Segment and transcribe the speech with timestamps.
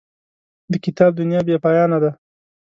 [0.71, 2.11] د کتاب دنیا بې پایانه ده.